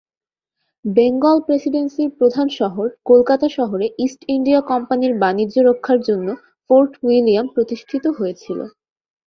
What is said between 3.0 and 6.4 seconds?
কলকাতা শহরে east India কোম্পানির বাণিজ্য রক্ষার জন্য